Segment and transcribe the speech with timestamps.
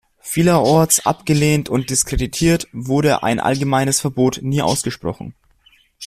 [0.19, 5.35] Vielerorts abgelehnt und diskreditiert, wurde ein allgemeines Verbot nie ausgesprochen.